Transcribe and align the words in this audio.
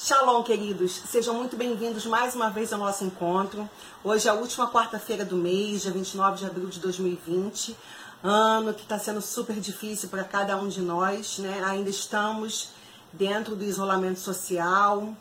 Shalom, 0.00 0.44
queridos. 0.44 1.02
Sejam 1.10 1.34
muito 1.34 1.56
bem-vindos 1.56 2.06
mais 2.06 2.32
uma 2.32 2.48
vez 2.48 2.72
ao 2.72 2.78
nosso 2.78 3.04
encontro. 3.04 3.68
Hoje 4.04 4.28
é 4.28 4.30
a 4.30 4.34
última 4.34 4.70
quarta-feira 4.70 5.24
do 5.24 5.34
mês, 5.34 5.82
dia 5.82 5.90
29 5.90 6.38
de 6.38 6.46
abril 6.46 6.68
de 6.68 6.78
2020. 6.78 7.76
Ano 8.22 8.72
que 8.72 8.82
está 8.82 8.96
sendo 8.96 9.20
super 9.20 9.56
difícil 9.56 10.08
para 10.08 10.22
cada 10.22 10.56
um 10.56 10.68
de 10.68 10.80
nós, 10.80 11.38
né? 11.38 11.64
Ainda 11.66 11.90
estamos 11.90 12.70
dentro 13.12 13.56
do 13.56 13.64
isolamento 13.64 14.20
social. 14.20 15.16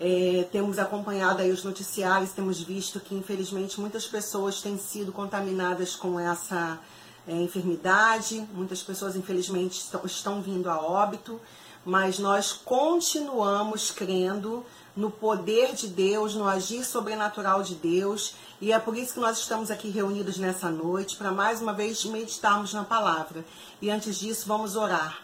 É, 0.00 0.44
temos 0.50 0.80
acompanhado 0.80 1.40
aí 1.40 1.52
os 1.52 1.62
noticiários, 1.62 2.32
temos 2.32 2.60
visto 2.60 2.98
que 2.98 3.14
infelizmente 3.14 3.80
muitas 3.80 4.08
pessoas 4.08 4.60
têm 4.60 4.76
sido 4.76 5.12
contaminadas 5.12 5.94
com 5.94 6.18
essa 6.18 6.80
é, 7.28 7.32
enfermidade. 7.32 8.44
Muitas 8.52 8.82
pessoas 8.82 9.14
infelizmente 9.14 9.78
estão, 9.78 10.00
estão 10.04 10.42
vindo 10.42 10.68
a 10.68 10.80
óbito 10.80 11.40
mas 11.86 12.18
nós 12.18 12.52
continuamos 12.52 13.92
crendo 13.92 14.66
no 14.96 15.08
poder 15.08 15.72
de 15.72 15.86
Deus, 15.86 16.34
no 16.34 16.48
agir 16.48 16.84
sobrenatural 16.84 17.62
de 17.62 17.76
Deus, 17.76 18.34
e 18.60 18.72
é 18.72 18.78
por 18.78 18.96
isso 18.96 19.14
que 19.14 19.20
nós 19.20 19.38
estamos 19.38 19.70
aqui 19.70 19.88
reunidos 19.88 20.36
nessa 20.36 20.68
noite 20.68 21.16
para 21.16 21.30
mais 21.30 21.62
uma 21.62 21.72
vez 21.72 22.04
meditarmos 22.04 22.74
na 22.74 22.82
palavra. 22.82 23.44
E 23.80 23.88
antes 23.88 24.18
disso, 24.18 24.48
vamos 24.48 24.74
orar. 24.74 25.22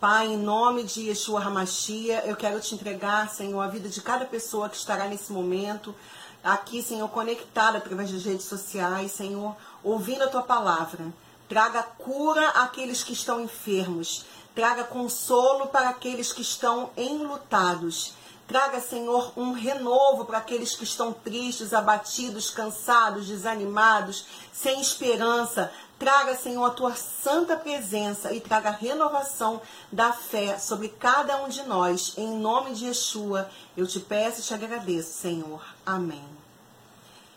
Pai, 0.00 0.26
em 0.26 0.36
nome 0.36 0.82
de 0.82 1.08
Yeshua 1.08 1.42
Hamashia, 1.44 2.24
eu 2.24 2.34
quero 2.34 2.60
te 2.60 2.74
entregar, 2.74 3.28
Senhor, 3.28 3.60
a 3.60 3.68
vida 3.68 3.88
de 3.88 4.00
cada 4.00 4.24
pessoa 4.24 4.68
que 4.68 4.76
estará 4.76 5.06
nesse 5.06 5.32
momento, 5.32 5.94
aqui, 6.42 6.82
Senhor, 6.82 7.08
conectada 7.08 7.78
através 7.78 8.10
das 8.10 8.24
redes 8.24 8.46
sociais, 8.46 9.12
Senhor, 9.12 9.54
ouvindo 9.84 10.24
a 10.24 10.28
tua 10.28 10.42
palavra. 10.42 11.06
Traga 11.48 11.82
cura 11.82 12.48
àqueles 12.50 13.02
que 13.02 13.12
estão 13.12 13.40
enfermos. 13.40 14.24
Traga 14.58 14.82
consolo 14.82 15.68
para 15.68 15.88
aqueles 15.88 16.32
que 16.32 16.42
estão 16.42 16.90
enlutados. 16.96 18.14
Traga, 18.44 18.80
Senhor, 18.80 19.32
um 19.36 19.52
renovo 19.52 20.24
para 20.24 20.38
aqueles 20.38 20.74
que 20.74 20.82
estão 20.82 21.12
tristes, 21.12 21.72
abatidos, 21.72 22.50
cansados, 22.50 23.28
desanimados, 23.28 24.26
sem 24.52 24.80
esperança. 24.80 25.70
Traga, 25.96 26.34
Senhor, 26.34 26.64
a 26.64 26.70
tua 26.70 26.96
santa 26.96 27.56
presença 27.56 28.32
e 28.32 28.40
traga 28.40 28.70
renovação 28.70 29.62
da 29.92 30.12
fé 30.12 30.58
sobre 30.58 30.88
cada 30.88 31.40
um 31.44 31.48
de 31.48 31.62
nós. 31.62 32.14
Em 32.18 32.36
nome 32.36 32.74
de 32.74 32.86
Yeshua, 32.86 33.48
eu 33.76 33.86
te 33.86 34.00
peço 34.00 34.40
e 34.40 34.42
te 34.42 34.54
agradeço, 34.54 35.20
Senhor. 35.20 35.62
Amém. 35.86 36.28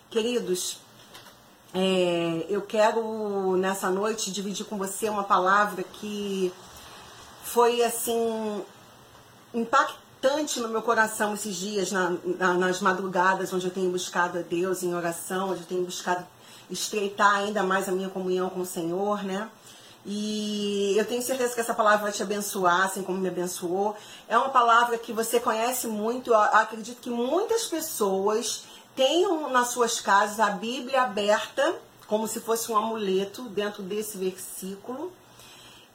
Queridos, 0.10 0.80
é, 1.72 2.48
eu 2.50 2.64
quero 2.64 3.56
nessa 3.58 3.92
noite 3.92 4.32
dividir 4.32 4.66
com 4.66 4.76
você 4.76 5.08
uma 5.08 5.24
palavra 5.24 5.84
que 5.84 6.52
foi 7.44 7.84
assim 7.84 8.64
impactante 9.54 10.60
no 10.60 10.70
meu 10.70 10.82
coração 10.82 11.34
esses 11.34 11.56
dias, 11.56 11.92
na, 11.92 12.16
na, 12.24 12.54
nas 12.54 12.80
madrugadas, 12.80 13.52
onde 13.54 13.68
eu 13.68 13.72
tenho 13.72 13.92
buscado 13.92 14.40
a 14.40 14.42
Deus 14.42 14.84
em 14.84 14.94
oração, 14.94 15.50
onde 15.50 15.62
eu 15.62 15.68
tenho 15.68 15.84
buscado 15.84 16.26
estreitar 16.70 17.36
ainda 17.36 17.64
mais 17.64 17.90
a 17.90 17.92
minha 17.92 18.10
comunhão 18.10 18.50
com 18.50 18.62
o 18.62 18.66
Senhor, 18.66 19.24
né? 19.24 19.50
E 20.06 20.96
eu 20.98 21.06
tenho 21.06 21.22
certeza 21.22 21.54
que 21.54 21.62
essa 21.62 21.76
palavra 21.76 22.04
vai 22.04 22.12
te 22.12 22.24
abençoar, 22.24 22.86
assim 22.86 23.04
como 23.04 23.20
me 23.20 23.28
abençoou. 23.28 23.96
É 24.28 24.36
uma 24.38 24.50
palavra 24.50 24.98
que 24.98 25.14
você 25.14 25.40
conhece 25.40 25.86
muito, 25.88 26.32
eu 26.32 26.38
acredito 26.38 27.00
que 27.00 27.10
muitas 27.10 27.66
pessoas 27.66 28.64
tenham 28.96 29.50
nas 29.50 29.68
suas 29.68 30.00
casas 30.00 30.40
a 30.40 30.50
Bíblia 30.50 31.04
aberta, 31.04 31.76
como 32.08 32.28
se 32.28 32.40
fosse 32.40 32.72
um 32.72 32.78
amuleto 32.78 33.44
dentro 33.44 33.84
desse 33.84 34.18
versículo. 34.18 35.12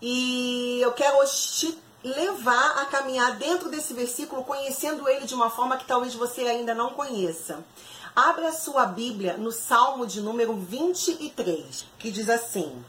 E 0.00 0.80
eu 0.82 0.92
quero 0.92 1.18
te 1.26 1.78
levar 2.02 2.82
a 2.82 2.86
caminhar 2.86 3.36
dentro 3.36 3.68
desse 3.70 3.94
versículo, 3.94 4.44
conhecendo 4.44 5.08
ele 5.08 5.26
de 5.26 5.34
uma 5.34 5.50
forma 5.50 5.76
que 5.76 5.86
talvez 5.86 6.14
você 6.14 6.42
ainda 6.42 6.74
não 6.74 6.90
conheça. 6.90 7.64
Abra 8.14 8.52
sua 8.52 8.86
Bíblia 8.86 9.36
no 9.36 9.52
Salmo 9.52 10.06
de 10.06 10.20
número 10.20 10.54
23, 10.54 11.86
que 11.98 12.10
diz 12.10 12.28
assim: 12.28 12.84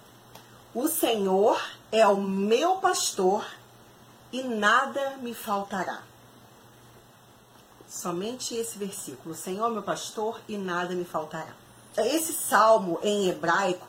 O 0.74 0.88
Senhor 0.88 1.60
é 1.92 2.06
o 2.08 2.18
meu 2.18 2.78
pastor 2.78 3.46
e 4.32 4.44
nada 4.44 5.18
me 5.22 5.34
faltará. 5.34 6.02
Somente 7.88 8.56
esse 8.56 8.78
versículo: 8.78 9.34
O 9.34 9.38
Senhor 9.38 9.68
é 9.68 9.74
meu 9.74 9.84
pastor 9.84 10.40
e 10.48 10.58
nada 10.58 10.94
me 10.94 11.06
faltará. 11.06 11.54
Esse 11.98 12.32
salmo 12.34 13.00
em 13.02 13.28
hebraico 13.30 13.88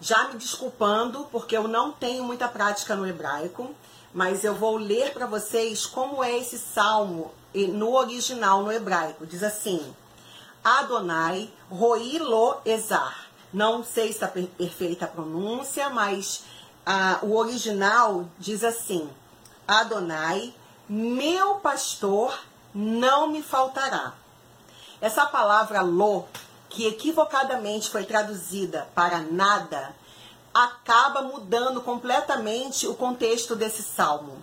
já 0.00 0.28
me 0.28 0.38
desculpando, 0.38 1.26
porque 1.30 1.56
eu 1.56 1.68
não 1.68 1.92
tenho 1.92 2.24
muita 2.24 2.48
prática 2.48 2.94
no 2.94 3.06
hebraico, 3.06 3.74
mas 4.12 4.44
eu 4.44 4.54
vou 4.54 4.76
ler 4.76 5.12
para 5.12 5.26
vocês 5.26 5.86
como 5.86 6.22
é 6.22 6.38
esse 6.38 6.58
salmo 6.58 7.32
no 7.54 7.94
original, 7.94 8.62
no 8.62 8.72
hebraico. 8.72 9.26
Diz 9.26 9.42
assim: 9.42 9.94
Adonai 10.62 11.52
roi 11.70 12.18
lo 12.18 12.60
ezar. 12.64 13.28
Não 13.52 13.84
sei 13.84 14.08
se 14.08 14.14
está 14.14 14.28
perfeita 14.28 15.04
a 15.04 15.08
pronúncia, 15.08 15.88
mas 15.90 16.44
ah, 16.84 17.18
o 17.22 17.36
original 17.36 18.26
diz 18.38 18.64
assim: 18.64 19.08
Adonai, 19.66 20.52
meu 20.88 21.56
pastor, 21.56 22.38
não 22.74 23.28
me 23.28 23.42
faltará. 23.42 24.14
Essa 25.00 25.26
palavra 25.26 25.82
lo 25.82 26.26
que 26.74 26.88
equivocadamente 26.88 27.88
foi 27.88 28.04
traduzida 28.04 28.88
para 28.96 29.20
nada, 29.20 29.94
acaba 30.52 31.22
mudando 31.22 31.80
completamente 31.80 32.88
o 32.88 32.96
contexto 32.96 33.54
desse 33.54 33.82
salmo. 33.82 34.42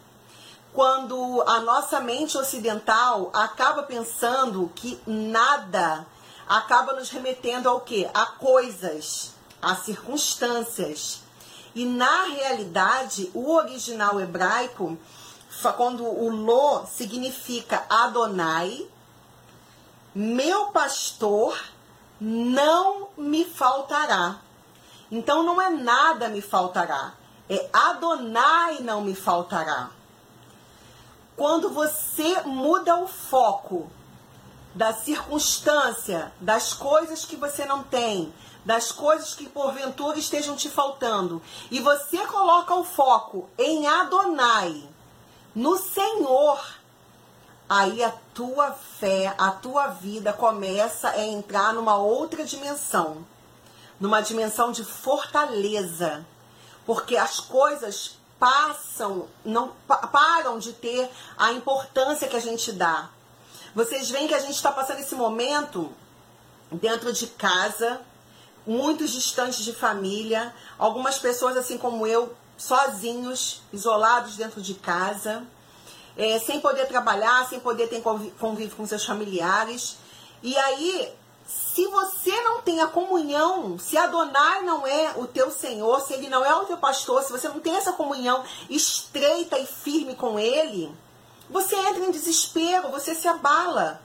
Quando 0.73 1.43
a 1.45 1.59
nossa 1.59 1.99
mente 1.99 2.37
ocidental 2.37 3.29
acaba 3.33 3.83
pensando 3.83 4.71
que 4.73 4.97
nada 5.05 6.07
acaba 6.47 6.93
nos 6.93 7.09
remetendo 7.09 7.67
ao 7.67 7.81
quê? 7.81 8.09
A 8.13 8.25
coisas, 8.25 9.33
a 9.61 9.75
circunstâncias. 9.75 11.19
E 11.75 11.83
na 11.83 12.23
realidade, 12.27 13.29
o 13.33 13.51
original 13.53 14.21
hebraico, 14.21 14.97
quando 15.75 16.05
o 16.05 16.29
lo 16.29 16.85
significa 16.85 17.85
Adonai, 17.89 18.87
meu 20.15 20.67
pastor 20.67 21.57
não 22.21 23.09
me 23.17 23.43
faltará. 23.43 24.39
Então 25.11 25.41
não 25.41 25.59
é 25.59 25.71
nada 25.71 26.29
me 26.29 26.39
faltará, 26.39 27.13
é 27.49 27.67
Adonai 27.73 28.79
não 28.81 29.01
me 29.01 29.15
faltará. 29.15 29.89
Quando 31.35 31.69
você 31.71 32.41
muda 32.41 32.95
o 32.97 33.07
foco 33.07 33.91
da 34.75 34.93
circunstância, 34.93 36.31
das 36.39 36.71
coisas 36.71 37.25
que 37.25 37.35
você 37.35 37.65
não 37.65 37.83
tem, 37.83 38.31
das 38.63 38.91
coisas 38.91 39.33
que 39.33 39.49
porventura 39.49 40.19
estejam 40.19 40.55
te 40.55 40.69
faltando, 40.69 41.41
e 41.71 41.79
você 41.79 42.19
coloca 42.27 42.75
o 42.75 42.83
foco 42.83 43.49
em 43.57 43.87
Adonai, 43.87 44.87
no 45.53 45.77
Senhor, 45.77 46.63
aí 47.71 48.03
a 48.03 48.11
tua 48.33 48.73
fé, 48.73 49.33
a 49.37 49.49
tua 49.49 49.87
vida 49.87 50.33
começa 50.33 51.07
a 51.07 51.25
entrar 51.25 51.73
numa 51.73 51.95
outra 51.95 52.43
dimensão, 52.43 53.25
numa 53.97 54.19
dimensão 54.19 54.73
de 54.73 54.83
fortaleza, 54.83 56.25
porque 56.85 57.15
as 57.15 57.39
coisas 57.39 58.17
passam, 58.37 59.29
não 59.45 59.71
param 59.87 60.59
de 60.59 60.73
ter 60.73 61.09
a 61.37 61.53
importância 61.53 62.27
que 62.27 62.35
a 62.35 62.41
gente 62.41 62.73
dá. 62.73 63.09
Vocês 63.73 64.09
veem 64.09 64.27
que 64.27 64.35
a 64.35 64.39
gente 64.39 64.55
está 64.55 64.73
passando 64.73 64.99
esse 64.99 65.15
momento 65.15 65.93
dentro 66.69 67.13
de 67.13 67.25
casa, 67.25 68.01
muitos 68.67 69.11
distantes 69.11 69.63
de 69.63 69.71
família, 69.71 70.53
algumas 70.77 71.19
pessoas 71.19 71.55
assim 71.55 71.77
como 71.77 72.05
eu, 72.05 72.35
sozinhos, 72.57 73.61
isolados 73.71 74.35
dentro 74.35 74.61
de 74.61 74.73
casa 74.73 75.47
é, 76.17 76.39
sem 76.39 76.59
poder 76.59 76.87
trabalhar, 76.87 77.47
sem 77.47 77.59
poder 77.59 77.87
ter 77.87 78.01
convívio 78.01 78.75
com 78.75 78.85
seus 78.85 79.05
familiares. 79.05 79.97
E 80.43 80.57
aí, 80.57 81.13
se 81.45 81.85
você 81.87 82.31
não 82.41 82.61
tem 82.61 82.81
a 82.81 82.87
comunhão, 82.87 83.77
se 83.77 83.97
Adonai 83.97 84.61
não 84.63 84.85
é 84.85 85.13
o 85.15 85.27
teu 85.27 85.51
Senhor, 85.51 85.99
se 86.01 86.13
ele 86.13 86.29
não 86.29 86.43
é 86.43 86.55
o 86.55 86.65
teu 86.65 86.77
pastor, 86.77 87.23
se 87.23 87.31
você 87.31 87.47
não 87.47 87.59
tem 87.59 87.75
essa 87.75 87.93
comunhão 87.93 88.43
estreita 88.69 89.57
e 89.57 89.65
firme 89.65 90.15
com 90.15 90.39
ele, 90.39 90.93
você 91.49 91.75
entra 91.75 92.05
em 92.05 92.11
desespero, 92.11 92.89
você 92.89 93.13
se 93.13 93.27
abala. 93.27 94.01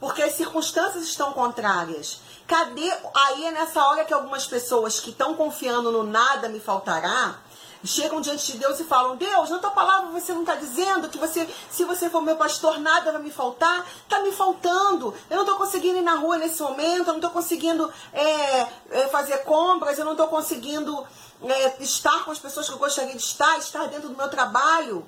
Porque 0.00 0.22
as 0.22 0.34
circunstâncias 0.34 1.04
estão 1.04 1.32
contrárias. 1.32 2.20
Cadê? 2.46 2.90
Aí 3.14 3.46
é 3.46 3.50
nessa 3.50 3.84
hora 3.84 4.04
que 4.04 4.14
algumas 4.14 4.46
pessoas 4.46 5.00
que 5.00 5.10
estão 5.10 5.34
confiando 5.34 5.90
no 5.90 6.02
nada 6.04 6.48
me 6.48 6.60
faltará, 6.60 7.38
chegam 7.84 8.20
diante 8.20 8.52
de 8.52 8.58
Deus 8.58 8.80
e 8.80 8.84
falam: 8.84 9.16
Deus, 9.16 9.50
na 9.50 9.58
tua 9.58 9.70
palavra 9.70 10.10
você 10.10 10.32
não 10.32 10.40
está 10.40 10.54
dizendo 10.54 11.08
que 11.08 11.18
você, 11.18 11.48
se 11.70 11.84
você 11.84 12.10
for 12.10 12.20
meu 12.22 12.36
pastor, 12.36 12.78
nada 12.78 13.12
vai 13.12 13.22
me 13.22 13.30
faltar? 13.30 13.86
Está 14.02 14.20
me 14.20 14.32
faltando. 14.32 15.14
Eu 15.30 15.36
não 15.36 15.44
estou 15.44 15.56
conseguindo 15.56 15.98
ir 15.98 16.02
na 16.02 16.14
rua 16.14 16.38
nesse 16.38 16.62
momento, 16.62 17.08
eu 17.08 17.14
não 17.14 17.16
estou 17.16 17.30
conseguindo 17.30 17.90
é, 18.12 18.66
é, 18.90 19.08
fazer 19.10 19.38
compras, 19.38 19.98
eu 19.98 20.04
não 20.04 20.12
estou 20.12 20.28
conseguindo 20.28 21.06
é, 21.42 21.82
estar 21.82 22.24
com 22.24 22.30
as 22.30 22.38
pessoas 22.38 22.66
que 22.66 22.74
eu 22.74 22.78
gostaria 22.78 23.14
de 23.14 23.22
estar, 23.22 23.58
estar 23.58 23.86
dentro 23.86 24.08
do 24.08 24.16
meu 24.16 24.28
trabalho. 24.28 25.06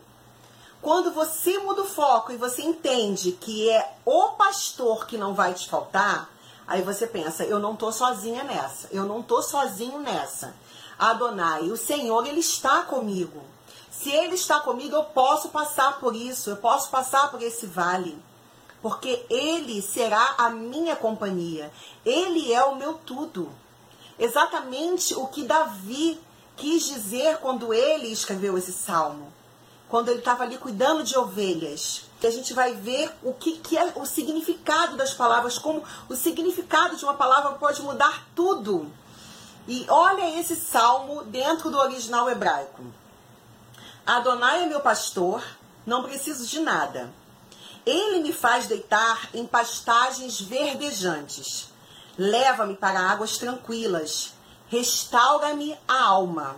Quando 0.83 1.13
você 1.13 1.59
muda 1.59 1.83
o 1.83 1.87
foco 1.87 2.33
e 2.33 2.37
você 2.37 2.63
entende 2.63 3.33
que 3.33 3.69
é 3.69 3.97
o 4.05 4.31
pastor 4.31 5.07
que 5.07 5.19
não 5.19 5.35
vai 5.35 5.53
te 5.53 5.69
faltar, 5.69 6.31
aí 6.67 6.81
você 6.81 7.07
pensa, 7.07 7.45
eu 7.45 7.59
não 7.59 7.77
tô 7.77 7.93
sozinha 7.93 8.43
nessa, 8.45 8.89
eu 8.91 9.05
não 9.05 9.23
tô 9.23 9.43
sozinho 9.43 9.99
nessa. 9.99 10.55
Adonai, 11.01 11.71
o 11.71 11.77
Senhor, 11.77 12.27
ele 12.27 12.41
está 12.41 12.83
comigo. 12.83 13.43
Se 13.91 14.11
ele 14.11 14.35
está 14.35 14.61
comigo, 14.61 14.95
eu 14.95 15.05
posso 15.05 15.49
passar 15.49 15.99
por 15.99 16.15
isso, 16.15 16.51
eu 16.51 16.57
posso 16.57 16.91
passar 16.91 17.31
por 17.31 17.43
esse 17.43 17.67
vale. 17.67 18.23
Porque 18.83 19.25
ele 19.29 19.83
será 19.83 20.35
a 20.39 20.51
minha 20.51 20.97
companhia. 20.97 21.71
Ele 22.05 22.53
é 22.53 22.65
o 22.65 22.77
meu 22.77 22.95
tudo. 22.95 23.51
Exatamente 24.19 25.15
o 25.15 25.27
que 25.27 25.45
Davi 25.45 26.21
quis 26.57 26.85
dizer 26.85 27.39
quando 27.39 27.75
ele 27.75 28.09
escreveu 28.09 28.57
esse 28.57 28.73
salmo 28.73 29.33
quando 29.91 30.09
ele 30.09 30.21
estava 30.21 30.45
ali 30.45 30.57
cuidando 30.57 31.03
de 31.03 31.19
ovelhas. 31.19 32.05
E 32.23 32.27
a 32.27 32.31
gente 32.31 32.55
vai 32.55 32.75
ver 32.75 33.11
o 33.23 33.35
que, 33.35 33.59
que 33.59 33.77
é 33.77 33.93
o 33.97 34.07
significado 34.07 34.97
das 34.97 35.13
palavras, 35.13 35.59
como 35.59 35.83
o 36.09 36.15
significado 36.15 36.97
de 36.97 37.05
uma 37.05 37.15
palavra 37.15 37.53
pode 37.55 37.83
mudar 37.83 38.27
tudo. 38.35 38.91
E 39.69 39.87
olha 39.89 40.39
esse 40.39 40.57
salmo 40.57 41.25
dentro 41.25 41.71
do 41.71 41.79
original 41.79 42.29
hebraico. 42.31 42.83
Adonai 44.07 44.65
é 44.65 44.67
meu 44.67 44.81
pastor, 44.81 45.43
não 45.87 46.03
preciso 46.03 46.47
de 46.47 46.61
nada. 46.61 47.13
Ele 47.87 48.21
me 48.21 48.33
faz 48.33 48.67
deitar 48.67 49.29
em 49.33 49.47
pastagens 49.47 50.41
verdejantes. 50.41 51.69
Leva-me 52.19 52.77
para 52.77 53.01
águas 53.01 53.39
tranquilas. 53.39 54.33
Restaura-me 54.69 55.77
a 55.89 56.05
alma. 56.05 56.57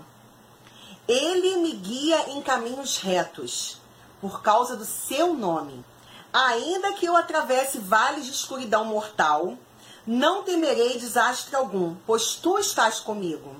Ele 1.06 1.56
me 1.56 1.72
guia 1.72 2.30
em 2.30 2.42
caminhos 2.42 2.96
retos, 2.96 3.78
por 4.20 4.42
causa 4.42 4.76
do 4.76 4.84
seu 4.84 5.34
nome. 5.34 5.84
Ainda 6.32 6.92
que 6.94 7.06
eu 7.06 7.16
atravesse 7.16 7.78
vales 7.78 8.24
de 8.24 8.32
escuridão 8.32 8.84
mortal, 8.84 9.58
não 10.06 10.42
temerei 10.42 10.98
desastre 10.98 11.54
algum, 11.54 11.94
pois 12.06 12.34
tu 12.34 12.58
estás 12.58 12.98
comigo. 12.98 13.56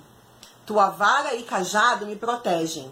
Tua 0.66 0.90
vara 0.90 1.34
e 1.34 1.42
cajado 1.42 2.06
me 2.06 2.16
protegem. 2.16 2.90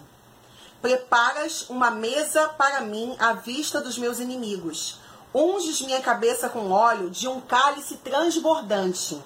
Preparas 0.81 1.69
uma 1.69 1.91
mesa 1.91 2.49
para 2.49 2.81
mim 2.81 3.15
à 3.19 3.33
vista 3.33 3.81
dos 3.81 3.99
meus 3.99 4.19
inimigos. 4.19 4.99
Unges 5.35 5.81
minha 5.81 6.01
cabeça 6.01 6.49
com 6.49 6.71
óleo 6.71 7.11
de 7.11 7.29
um 7.29 7.41
cálice 7.41 7.97
transbordante. 7.99 9.21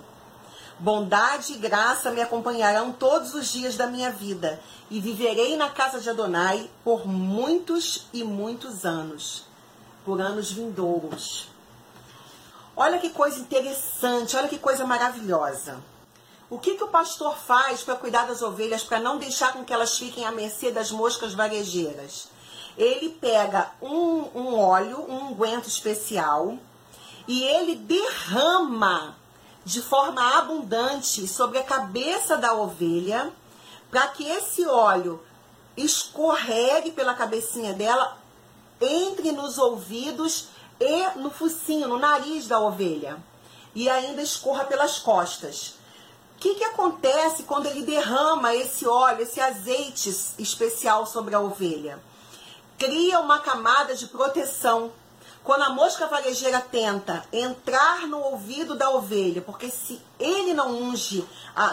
Bondade 0.78 1.52
e 1.52 1.56
graça 1.56 2.10
me 2.10 2.20
acompanharão 2.20 2.92
todos 2.92 3.32
os 3.34 3.52
dias 3.52 3.76
da 3.76 3.86
minha 3.86 4.10
vida, 4.10 4.60
e 4.90 5.00
viverei 5.00 5.56
na 5.56 5.70
casa 5.70 6.00
de 6.00 6.10
Adonai 6.10 6.68
por 6.82 7.06
muitos 7.06 8.06
e 8.12 8.24
muitos 8.24 8.84
anos, 8.84 9.44
por 10.04 10.20
anos 10.20 10.50
vindouros. 10.50 11.53
Olha 12.76 12.98
que 12.98 13.10
coisa 13.10 13.38
interessante, 13.38 14.36
olha 14.36 14.48
que 14.48 14.58
coisa 14.58 14.84
maravilhosa. 14.84 15.80
O 16.50 16.58
que, 16.58 16.74
que 16.74 16.82
o 16.82 16.88
pastor 16.88 17.36
faz 17.36 17.82
para 17.82 17.94
cuidar 17.94 18.26
das 18.26 18.42
ovelhas, 18.42 18.82
para 18.82 18.98
não 18.98 19.16
deixar 19.16 19.52
com 19.52 19.64
que 19.64 19.72
elas 19.72 19.96
fiquem 19.96 20.24
à 20.26 20.32
mercê 20.32 20.72
das 20.72 20.90
moscas 20.90 21.34
varejeiras? 21.34 22.28
Ele 22.76 23.10
pega 23.10 23.70
um, 23.80 24.28
um 24.34 24.58
óleo, 24.58 25.06
um 25.08 25.28
unguento 25.30 25.68
especial, 25.68 26.58
e 27.28 27.44
ele 27.44 27.76
derrama 27.76 29.16
de 29.64 29.80
forma 29.80 30.36
abundante 30.36 31.26
sobre 31.28 31.58
a 31.58 31.64
cabeça 31.64 32.36
da 32.36 32.54
ovelha, 32.54 33.32
para 33.88 34.08
que 34.08 34.28
esse 34.28 34.66
óleo 34.66 35.22
escorregue 35.76 36.90
pela 36.90 37.14
cabecinha 37.14 37.72
dela, 37.72 38.18
entre 38.80 39.30
nos 39.30 39.58
ouvidos 39.58 40.48
e 40.80 41.18
no 41.18 41.30
focinho, 41.30 41.88
no 41.88 41.98
nariz 41.98 42.46
da 42.46 42.60
ovelha, 42.60 43.18
e 43.74 43.88
ainda 43.88 44.22
escorra 44.22 44.64
pelas 44.64 44.98
costas. 44.98 45.74
O 46.36 46.40
que, 46.40 46.54
que 46.56 46.64
acontece 46.64 47.44
quando 47.44 47.66
ele 47.66 47.82
derrama 47.82 48.54
esse 48.54 48.86
óleo, 48.86 49.22
esse 49.22 49.40
azeite 49.40 50.10
especial 50.38 51.06
sobre 51.06 51.34
a 51.34 51.40
ovelha? 51.40 51.98
Cria 52.78 53.20
uma 53.20 53.38
camada 53.38 53.94
de 53.94 54.06
proteção 54.08 54.92
quando 55.44 55.62
a 55.62 55.70
mosca 55.70 56.06
varejeira 56.06 56.58
tenta 56.58 57.22
entrar 57.30 58.06
no 58.06 58.18
ouvido 58.18 58.74
da 58.74 58.88
ovelha, 58.90 59.42
porque 59.42 59.68
se 59.68 60.00
ele 60.18 60.54
não 60.54 60.74
unge, 60.74 61.22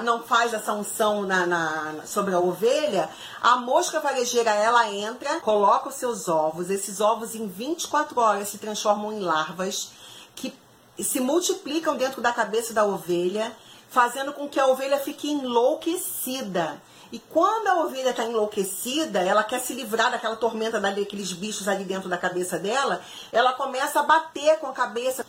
não 0.04 0.22
faz 0.22 0.54
essa 0.54 0.74
unção 0.74 1.24
na, 1.24 1.48
na, 1.48 2.06
sobre 2.06 2.36
a 2.36 2.40
ovelha, 2.40 3.10
a 3.42 3.56
mosca 3.56 4.02
varejeira 4.02 4.52
ela 4.52 4.92
entra, 4.92 5.40
coloca 5.40 5.88
os 5.88 5.96
seus 5.96 6.28
ovos, 6.28 6.70
esses 6.70 7.00
ovos 7.00 7.34
em 7.34 7.48
24 7.48 8.20
horas 8.20 8.50
se 8.50 8.58
transformam 8.58 9.14
em 9.14 9.22
larvas 9.22 9.92
que 10.36 10.54
se 11.00 11.22
multiplicam 11.22 11.96
dentro 11.96 12.22
da 12.22 12.34
cabeça 12.34 12.74
da 12.74 12.84
ovelha, 12.84 13.56
fazendo 13.90 14.34
com 14.34 14.50
que 14.50 14.60
a 14.60 14.68
ovelha 14.68 15.00
fique 15.00 15.32
enlouquecida. 15.32 16.82
E 17.12 17.20
quando 17.20 17.68
a 17.68 17.84
ovelha 17.84 18.12
está 18.12 18.24
enlouquecida, 18.24 19.20
ela 19.20 19.44
quer 19.44 19.60
se 19.60 19.74
livrar 19.74 20.12
daquela 20.12 20.38
tormenta 20.38 20.80
daqueles 20.80 21.34
bichos 21.34 21.68
ali 21.68 21.84
dentro 21.84 22.08
da 22.08 22.18
cabeça 22.18 22.58
dela, 22.58 23.02
ela 23.32 23.52
começa 23.54 24.00
a 24.00 24.04
bater 24.04 24.60
com 24.60 24.68
a 24.68 24.74
cabeça 24.74 25.26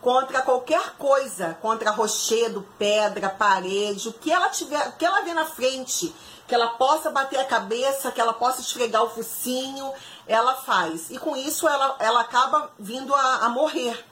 contra 0.00 0.42
qualquer 0.42 0.94
coisa, 0.96 1.56
contra 1.60 1.90
rochedo, 1.90 2.66
pedra, 2.78 3.28
parede, 3.28 4.08
o 4.08 4.12
que 4.12 4.32
ela 4.32 4.48
tiver, 4.48 4.88
o 4.88 4.92
que 4.92 5.04
ela 5.04 5.20
vê 5.20 5.32
na 5.32 5.44
frente, 5.44 6.12
que 6.48 6.54
ela 6.54 6.68
possa 6.68 7.10
bater 7.10 7.38
a 7.38 7.44
cabeça, 7.44 8.10
que 8.10 8.20
ela 8.20 8.32
possa 8.32 8.60
esfregar 8.60 9.04
o 9.04 9.10
focinho, 9.10 9.92
ela 10.26 10.56
faz. 10.56 11.10
E 11.10 11.18
com 11.18 11.36
isso 11.36 11.68
ela, 11.68 11.96
ela 12.00 12.22
acaba 12.22 12.72
vindo 12.78 13.14
a, 13.14 13.36
a 13.44 13.48
morrer. 13.50 14.04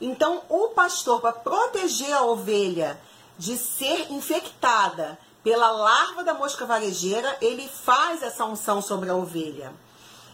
Então, 0.00 0.42
o 0.48 0.68
pastor, 0.68 1.20
para 1.20 1.32
proteger 1.32 2.12
a 2.12 2.22
ovelha 2.22 3.00
de 3.38 3.56
ser 3.56 4.12
infectada 4.12 5.18
pela 5.42 5.70
larva 5.70 6.24
da 6.24 6.34
mosca 6.34 6.66
varejeira, 6.66 7.36
ele 7.40 7.68
faz 7.68 8.22
essa 8.22 8.44
unção 8.44 8.82
sobre 8.82 9.10
a 9.10 9.14
ovelha. 9.14 9.72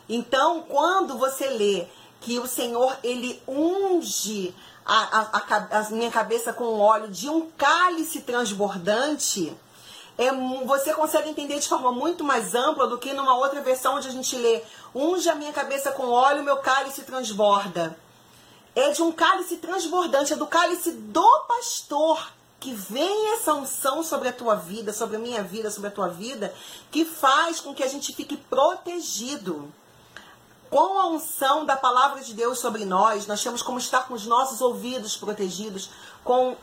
Então, 0.08 0.62
quando 0.62 1.16
você 1.16 1.48
lê 1.48 1.86
que 2.20 2.38
o 2.38 2.46
Senhor 2.46 2.96
ele 3.02 3.40
unge 3.46 4.54
a, 4.84 5.38
a, 5.38 5.78
a, 5.78 5.90
minha 5.90 6.10
cabeça 6.10 6.52
com 6.52 6.78
óleo 6.78 7.08
de 7.08 7.28
um 7.28 7.50
cálice 7.50 8.22
transbordante, 8.22 9.56
é, 10.16 10.30
você 10.64 10.92
consegue 10.94 11.28
entender 11.28 11.58
de 11.58 11.68
forma 11.68 11.90
muito 11.90 12.22
mais 12.22 12.54
ampla 12.54 12.86
do 12.86 12.98
que 12.98 13.12
numa 13.12 13.36
outra 13.36 13.60
versão 13.60 13.96
onde 13.96 14.08
a 14.08 14.12
gente 14.12 14.36
lê 14.36 14.62
unge 14.94 15.28
a 15.28 15.34
minha 15.34 15.52
cabeça 15.52 15.90
com 15.90 16.08
óleo, 16.10 16.42
meu 16.42 16.58
cálice 16.58 17.02
transborda. 17.02 17.96
É 18.76 18.90
de 18.90 19.02
um 19.02 19.12
cálice 19.12 19.56
transbordante, 19.56 20.32
é 20.32 20.36
do 20.36 20.46
cálice 20.46 20.92
do 20.92 21.40
pastor 21.46 22.32
que 22.64 22.72
vem 22.72 23.34
essa 23.34 23.52
unção 23.52 24.02
sobre 24.02 24.26
a 24.26 24.32
tua 24.32 24.54
vida, 24.54 24.90
sobre 24.90 25.16
a 25.16 25.18
minha 25.18 25.42
vida, 25.42 25.70
sobre 25.70 25.88
a 25.88 25.92
tua 25.92 26.08
vida, 26.08 26.54
que 26.90 27.04
faz 27.04 27.60
com 27.60 27.74
que 27.74 27.82
a 27.82 27.86
gente 27.86 28.14
fique 28.14 28.38
protegido. 28.38 29.70
Com 30.70 30.98
a 30.98 31.08
unção 31.08 31.66
da 31.66 31.76
palavra 31.76 32.22
de 32.22 32.32
Deus 32.32 32.58
sobre 32.58 32.86
nós, 32.86 33.26
nós 33.26 33.42
temos 33.42 33.60
como 33.60 33.76
estar 33.76 34.08
com 34.08 34.14
os 34.14 34.24
nossos 34.24 34.62
ouvidos 34.62 35.14
protegidos, 35.14 35.90
com 36.24 36.56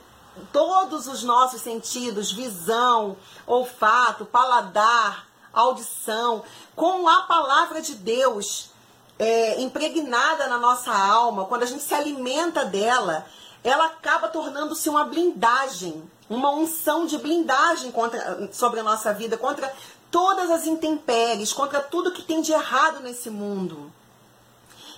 todos 0.51 1.05
os 1.05 1.21
nossos 1.21 1.61
sentidos, 1.61 2.31
visão, 2.31 3.15
olfato, 3.45 4.25
paladar, 4.25 5.27
audição, 5.53 6.43
com 6.75 7.07
a 7.07 7.21
palavra 7.23 7.79
de 7.79 7.93
Deus 7.93 8.71
é, 9.19 9.61
impregnada 9.61 10.47
na 10.47 10.57
nossa 10.57 10.91
alma, 10.91 11.45
quando 11.45 11.61
a 11.61 11.67
gente 11.67 11.83
se 11.83 11.93
alimenta 11.93 12.65
dela, 12.65 13.23
ela 13.63 13.85
acaba 13.85 14.27
tornando-se 14.27 14.89
uma 14.89 15.05
blindagem, 15.05 16.03
uma 16.29 16.51
unção 16.51 17.05
de 17.05 17.17
blindagem 17.17 17.91
contra, 17.91 18.49
sobre 18.51 18.79
a 18.79 18.83
nossa 18.83 19.13
vida, 19.13 19.37
contra 19.37 19.71
todas 20.09 20.49
as 20.49 20.65
intempéries, 20.65 21.53
contra 21.53 21.79
tudo 21.79 22.11
que 22.11 22.23
tem 22.23 22.41
de 22.41 22.51
errado 22.51 22.99
nesse 23.01 23.29
mundo. 23.29 23.91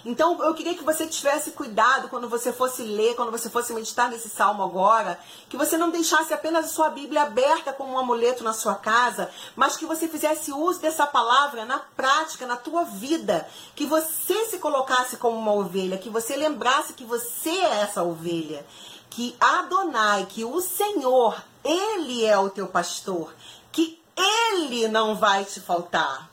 Então 0.05 0.43
eu 0.43 0.53
queria 0.53 0.75
que 0.75 0.83
você 0.83 1.07
tivesse 1.07 1.51
cuidado 1.51 2.09
quando 2.09 2.27
você 2.27 2.51
fosse 2.51 2.83
ler, 2.83 3.15
quando 3.15 3.31
você 3.31 3.49
fosse 3.49 3.73
meditar 3.73 4.09
nesse 4.09 4.27
salmo 4.27 4.61
agora, 4.61 5.17
que 5.47 5.55
você 5.55 5.77
não 5.77 5.89
deixasse 5.89 6.33
apenas 6.33 6.65
a 6.65 6.69
sua 6.69 6.89
Bíblia 6.89 7.23
aberta 7.23 7.71
como 7.71 7.93
um 7.93 7.97
amuleto 7.99 8.43
na 8.43 8.51
sua 8.51 8.75
casa, 8.75 9.29
mas 9.55 9.77
que 9.77 9.85
você 9.85 10.07
fizesse 10.09 10.51
uso 10.51 10.81
dessa 10.81 11.07
palavra 11.07 11.63
na 11.63 11.79
prática, 11.79 12.45
na 12.45 12.57
tua 12.57 12.83
vida, 12.83 13.47
que 13.75 13.85
você 13.85 14.45
se 14.45 14.57
colocasse 14.59 15.15
como 15.15 15.37
uma 15.37 15.53
ovelha, 15.53 15.97
que 15.97 16.09
você 16.09 16.35
lembrasse 16.35 16.93
que 16.93 17.05
você 17.05 17.49
é 17.49 17.81
essa 17.81 18.03
ovelha, 18.03 18.65
que 19.09 19.35
Adonai, 19.39 20.25
que 20.25 20.43
o 20.43 20.59
Senhor, 20.59 21.41
ele 21.63 22.25
é 22.25 22.37
o 22.37 22.49
teu 22.49 22.67
pastor, 22.67 23.33
que 23.71 24.01
ele 24.17 24.87
não 24.89 25.15
vai 25.15 25.45
te 25.45 25.61
faltar. 25.61 26.32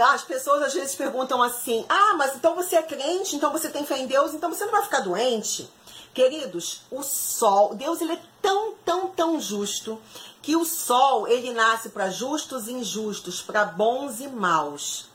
As 0.00 0.22
pessoas 0.22 0.62
às 0.62 0.74
vezes 0.74 0.94
perguntam 0.94 1.42
assim: 1.42 1.84
ah, 1.88 2.14
mas 2.16 2.34
então 2.34 2.54
você 2.54 2.76
é 2.76 2.82
crente, 2.82 3.36
então 3.36 3.52
você 3.52 3.68
tem 3.68 3.84
fé 3.84 3.98
em 3.98 4.06
Deus, 4.06 4.32
então 4.32 4.50
você 4.50 4.64
não 4.64 4.72
vai 4.72 4.82
ficar 4.82 5.00
doente? 5.00 5.70
Queridos, 6.12 6.82
o 6.90 7.02
sol, 7.02 7.74
Deus 7.74 8.00
ele 8.00 8.14
é 8.14 8.22
tão, 8.42 8.72
tão, 8.84 9.08
tão 9.08 9.40
justo 9.40 10.00
que 10.42 10.56
o 10.56 10.64
sol 10.64 11.28
ele 11.28 11.52
nasce 11.52 11.90
para 11.90 12.10
justos 12.10 12.66
e 12.66 12.72
injustos, 12.72 13.40
para 13.40 13.64
bons 13.64 14.20
e 14.20 14.26
maus. 14.26 15.08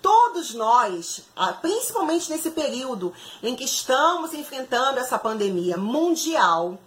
todos 0.00 0.54
nós, 0.54 1.22
principalmente 1.60 2.30
nesse 2.30 2.52
período 2.52 3.12
em 3.42 3.56
que 3.56 3.64
estamos 3.64 4.34
enfrentando 4.34 5.00
essa 5.00 5.18
pandemia 5.18 5.76
mundial, 5.76 6.78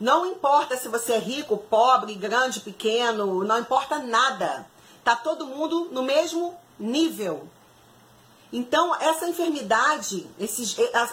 não 0.00 0.24
importa 0.24 0.76
se 0.76 0.88
você 0.88 1.12
é 1.12 1.18
rico, 1.18 1.56
pobre, 1.56 2.14
grande, 2.14 2.60
pequeno, 2.60 3.44
não 3.44 3.58
importa 3.58 3.98
nada. 3.98 4.66
Tá 5.04 5.14
todo 5.14 5.46
mundo 5.46 5.90
no 5.92 6.02
mesmo 6.02 6.58
nível. 6.82 7.48
Então, 8.52 8.94
essa 8.96 9.26
enfermidade, 9.26 10.28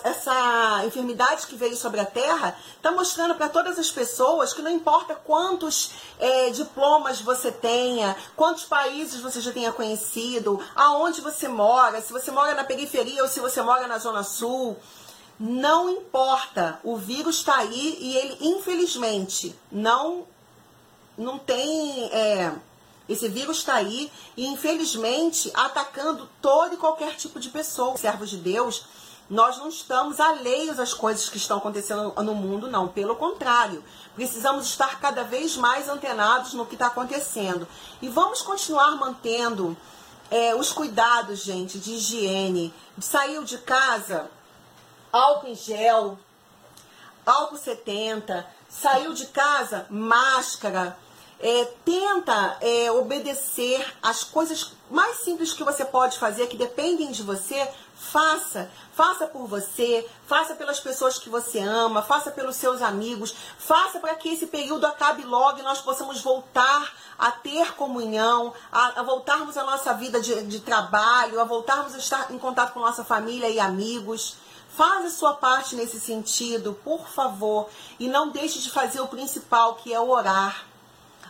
essa 0.04 0.84
enfermidade 0.86 1.48
que 1.48 1.56
veio 1.56 1.76
sobre 1.78 2.02
a 2.02 2.06
Terra, 2.06 2.58
está 2.76 2.92
mostrando 2.92 3.34
para 3.36 3.48
todas 3.48 3.80
as 3.80 3.90
pessoas 3.90 4.54
que 4.54 4.62
não 4.62 4.70
importa 4.70 5.16
quantos 5.16 5.92
é, 6.20 6.50
diplomas 6.50 7.22
você 7.22 7.50
tenha, 7.50 8.14
quantos 8.36 8.66
países 8.66 9.22
você 9.22 9.40
já 9.40 9.54
tenha 9.54 9.72
conhecido, 9.72 10.60
aonde 10.76 11.22
você 11.22 11.48
mora, 11.48 12.02
se 12.02 12.12
você 12.12 12.30
mora 12.30 12.54
na 12.54 12.66
periferia 12.66 13.24
ou 13.24 13.30
se 13.30 13.40
você 13.40 13.62
mora 13.62 13.88
na 13.88 13.98
Zona 14.00 14.24
Sul, 14.24 14.76
não 15.40 15.90
importa. 15.90 16.78
O 16.84 16.98
vírus 16.98 17.38
está 17.38 17.60
aí 17.60 17.98
e 18.02 18.18
ele, 18.18 18.38
infelizmente, 18.42 19.58
não, 19.72 20.26
não 21.18 21.40
tem. 21.40 22.10
É, 22.12 22.54
esse 23.10 23.28
vírus 23.28 23.58
está 23.58 23.74
aí 23.74 24.12
e, 24.38 24.46
infelizmente, 24.46 25.51
atacando 25.56 26.30
todo 26.39 26.75
e 26.75 26.78
qualquer 26.78 27.16
tipo 27.16 27.39
de 27.39 27.50
pessoa. 27.50 27.98
Servos 27.98 28.30
de 28.30 28.38
Deus, 28.38 28.86
nós 29.28 29.58
não 29.58 29.68
estamos 29.68 30.20
alheios 30.20 30.80
às 30.80 30.94
coisas 30.94 31.28
que 31.28 31.38
estão 31.38 31.58
acontecendo 31.58 32.13
no 32.22 32.36
mundo, 32.36 32.70
não. 32.70 32.88
Pelo 32.88 33.16
contrário, 33.16 33.84
precisamos 34.16 34.68
estar 34.68 35.00
cada 35.00 35.24
vez 35.24 35.58
mais 35.58 35.89
antenados 35.89 36.54
no 36.54 36.68
que 36.68 36.75
está 36.75 36.86
acontecendo. 36.86 37.68
E 38.00 38.08
vamos 38.08 38.44
continuar 38.44 38.92
mantendo 38.96 39.75
é, 40.30 40.54
os 40.54 40.72
cuidados, 40.72 41.39
gente, 41.39 41.80
de 41.80 41.94
higiene. 41.94 42.72
Saiu 43.01 43.44
de 43.44 43.58
casa, 43.58 44.30
álcool 45.12 45.48
em 45.48 45.56
gel, 45.56 46.20
álcool 47.25 47.58
70. 47.58 48.46
Saiu 48.70 49.13
de 49.13 49.25
casa, 49.25 49.88
máscara 49.89 50.96
é, 51.39 51.65
tenta 51.86 52.58
é, 52.62 52.91
obedecer 52.91 53.86
as 54.01 54.24
coisas 54.24 54.74
mais 54.89 55.17
simples 55.17 55.53
que 55.53 55.63
você 55.63 55.86
pode 55.86 56.17
fazer, 56.17 56.48
que 56.48 56.58
dependem 56.58 57.12
de 57.12 57.24
você, 57.24 57.69
faça. 57.96 58.69
Faça 58.93 59.27
por 59.27 59.48
você, 59.48 60.10
faça 60.27 60.55
pelas 60.55 60.79
pessoas 60.79 61.17
que 61.17 61.29
você 61.29 61.60
ama, 61.60 62.01
faça 62.01 62.31
pelos 62.31 62.58
seus 62.58 62.81
amigos, 62.81 63.34
faça 63.58 64.00
para 64.00 64.15
que 64.15 64.29
esse 64.29 64.48
período 64.48 64.86
acabe 64.86 65.24
logo 65.24 65.60
e 65.60 65.63
nós 65.63 65.79
possamos 65.79 66.22
voltar 66.22 66.93
a 67.17 67.31
ter 67.31 67.74
comunhão, 67.75 68.53
a, 68.72 69.00
a 69.00 69.03
voltarmos 69.03 69.55
à 69.55 69.63
nossa 69.63 69.93
vida 69.93 70.19
de, 70.19 70.43
de 70.43 70.60
trabalho, 70.60 71.39
a 71.39 71.46
voltarmos 71.46 71.96
a 71.96 71.98
estar 71.98 72.31
em 72.31 72.38
contato 72.38 72.74
com 72.74 72.81
nossa 72.81 73.05
família 73.05 73.50
e 73.50 73.60
amigos. 73.60 74.36
Faz 74.75 75.05
a 75.05 75.10
sua 75.10 75.34
parte 75.34 75.75
nesse 75.75 76.00
sentido, 76.00 76.77
por 76.84 77.08
favor, 77.08 77.69
e 78.00 78.08
não 78.08 78.29
deixe 78.29 78.60
de 78.60 78.69
fazer 78.69 79.01
o 79.01 79.08
principal, 79.08 79.75
que 79.75 79.93
é 79.93 80.00
orar. 80.00 80.69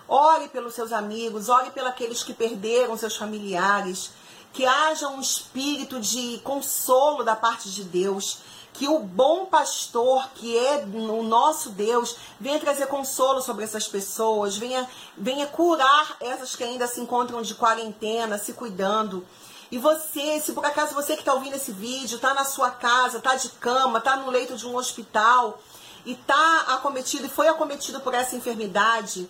Ore 0.09 0.47
pelos 0.49 0.73
seus 0.73 0.91
amigos, 0.91 1.49
ore 1.49 1.69
pelos 1.69 2.23
que 2.23 2.33
perderam 2.33 2.97
seus 2.97 3.15
familiares. 3.15 4.11
Que 4.51 4.65
haja 4.65 5.07
um 5.07 5.21
espírito 5.21 5.99
de 5.99 6.39
consolo 6.43 7.23
da 7.23 7.35
parte 7.35 7.69
de 7.69 7.83
Deus. 7.83 8.39
Que 8.73 8.87
o 8.87 8.99
bom 8.99 9.45
pastor, 9.45 10.27
que 10.33 10.57
é 10.57 10.83
o 10.83 11.21
nosso 11.21 11.69
Deus, 11.69 12.15
venha 12.39 12.59
trazer 12.59 12.87
consolo 12.87 13.41
sobre 13.41 13.65
essas 13.65 13.87
pessoas, 13.87 14.57
venha, 14.57 14.89
venha 15.15 15.45
curar 15.45 16.17
essas 16.19 16.55
que 16.55 16.63
ainda 16.63 16.87
se 16.87 16.99
encontram 16.99 17.41
de 17.43 17.53
quarentena, 17.53 18.39
se 18.39 18.53
cuidando. 18.53 19.25
E 19.71 19.77
você, 19.77 20.39
se 20.39 20.53
por 20.53 20.65
acaso 20.65 20.95
você 20.95 21.13
que 21.13 21.21
está 21.21 21.33
ouvindo 21.33 21.55
esse 21.55 21.71
vídeo, 21.71 22.15
está 22.15 22.33
na 22.33 22.45
sua 22.45 22.71
casa, 22.71 23.17
está 23.17 23.35
de 23.35 23.49
cama, 23.49 23.99
está 23.99 24.15
no 24.15 24.31
leito 24.31 24.55
de 24.55 24.65
um 24.65 24.75
hospital 24.75 25.59
e 26.05 26.13
está 26.13 26.61
acometido 26.69 27.25
e 27.25 27.29
foi 27.29 27.47
acometido 27.47 27.99
por 27.99 28.15
essa 28.15 28.35
enfermidade, 28.35 29.29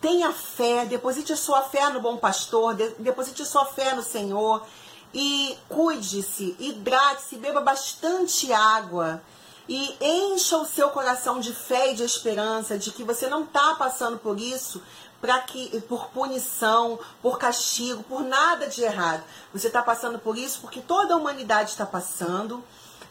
Tenha 0.00 0.32
fé, 0.32 0.86
deposite 0.86 1.36
sua 1.36 1.62
fé 1.62 1.90
no 1.90 2.00
bom 2.00 2.16
pastor, 2.16 2.74
deposite 2.74 3.44
sua 3.44 3.66
fé 3.66 3.94
no 3.94 4.02
Senhor 4.02 4.66
e 5.12 5.58
cuide-se, 5.68 6.56
hidrate-se, 6.58 7.36
beba 7.36 7.60
bastante 7.60 8.52
água 8.52 9.22
e 9.68 9.96
encha 10.00 10.56
o 10.56 10.64
seu 10.64 10.90
coração 10.90 11.38
de 11.38 11.52
fé 11.52 11.92
e 11.92 11.94
de 11.94 12.02
esperança 12.02 12.78
de 12.78 12.90
que 12.90 13.04
você 13.04 13.28
não 13.28 13.44
está 13.44 13.74
passando 13.74 14.18
por 14.18 14.40
isso 14.40 14.82
para 15.20 15.38
que 15.40 15.80
por 15.82 16.06
punição, 16.08 16.98
por 17.20 17.38
castigo, 17.38 18.02
por 18.04 18.22
nada 18.22 18.66
de 18.66 18.82
errado. 18.82 19.22
Você 19.52 19.66
está 19.66 19.82
passando 19.82 20.18
por 20.18 20.38
isso 20.38 20.60
porque 20.60 20.80
toda 20.80 21.14
a 21.14 21.16
humanidade 21.16 21.70
está 21.70 21.84
passando. 21.84 22.64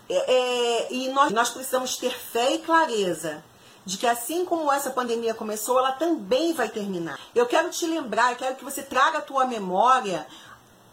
É, 0.09 0.33
é, 0.33 0.93
e 0.93 1.09
nós, 1.09 1.31
nós 1.31 1.49
precisamos 1.49 1.97
ter 1.97 2.17
fé 2.17 2.55
e 2.55 2.59
clareza 2.59 3.43
de 3.89 3.97
que 3.97 4.05
assim 4.05 4.45
como 4.45 4.71
essa 4.71 4.91
pandemia 4.91 5.33
começou, 5.33 5.79
ela 5.79 5.91
também 5.93 6.53
vai 6.53 6.69
terminar. 6.69 7.19
Eu 7.33 7.47
quero 7.47 7.71
te 7.71 7.87
lembrar, 7.87 8.37
quero 8.37 8.55
que 8.55 8.63
você 8.63 8.83
traga 8.83 9.17
à 9.17 9.21
tua 9.21 9.45
memória 9.45 10.27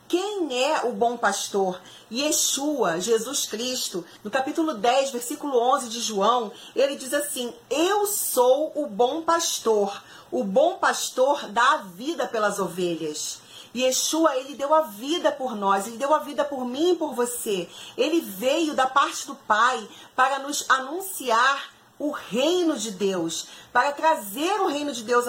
quem 0.09 0.65
é 0.65 0.87
o 0.87 0.93
bom 0.93 1.17
pastor? 1.17 1.81
Yeshua, 2.11 3.01
Jesus 3.01 3.45
Cristo, 3.47 4.05
no 4.23 4.31
capítulo 4.31 4.75
10, 4.75 5.11
versículo 5.11 5.59
11 5.75 5.89
de 5.89 6.01
João, 6.01 6.53
ele 6.77 6.95
diz 6.95 7.13
assim: 7.13 7.53
Eu 7.69 8.07
sou 8.07 8.73
o 8.77 8.87
bom 8.87 9.23
pastor. 9.23 10.01
O 10.31 10.45
bom 10.45 10.79
pastor 10.79 11.49
dá 11.49 11.73
a 11.73 11.77
vida 11.79 12.27
pelas 12.27 12.61
ovelhas. 12.61 13.41
Yeshua, 13.75 14.37
ele 14.37 14.55
deu 14.55 14.73
a 14.73 14.83
vida 14.83 15.33
por 15.33 15.57
nós, 15.57 15.87
ele 15.87 15.99
deu 15.99 16.15
a 16.15 16.21
vida 16.21 16.45
por 16.45 16.65
mim 16.65 16.93
e 16.93 16.97
por 16.97 17.13
você. 17.13 17.69
Ele 17.97 18.21
veio 18.21 18.75
da 18.75 18.87
parte 18.87 19.27
do 19.27 19.35
Pai 19.35 19.87
para 20.15 20.39
nos 20.39 20.65
anunciar 20.71 21.76
o 21.99 22.11
reino 22.11 22.77
de 22.77 22.91
Deus, 22.91 23.49
para 23.73 23.93
trazer 23.93 24.61
o 24.61 24.69
reino 24.69 24.93
de 24.93 25.03
Deus 25.03 25.27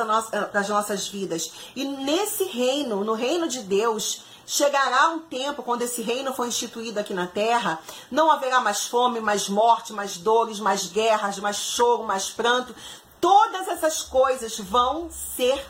as 0.54 0.70
nossas 0.70 1.08
vidas. 1.08 1.52
E 1.76 1.86
nesse 1.86 2.44
reino, 2.44 3.04
no 3.04 3.14
reino 3.14 3.48
de 3.48 3.62
Deus, 3.62 4.24
chegará 4.46 5.10
um 5.10 5.20
tempo 5.20 5.64
quando 5.64 5.84
esse 5.84 6.02
reino 6.02 6.34
for 6.34 6.46
instituído 6.46 7.00
aqui 7.00 7.14
na 7.14 7.28
terra, 7.28 7.80
não 8.12 8.30
haverá 8.30 8.60
mais 8.60 8.86
fome, 8.86 9.20
mais 9.20 9.48
morte, 9.48 9.94
mais 9.94 10.18
dores, 10.18 10.60
mais 10.60 10.88
guerras, 10.88 11.40
mais 11.40 11.58
choro, 11.58 12.04
mais 12.04 12.30
pranto. 12.30 12.76
Todas 13.22 13.68
essas 13.68 14.02
coisas 14.02 14.60
vão 14.60 15.10
ser 15.10 15.66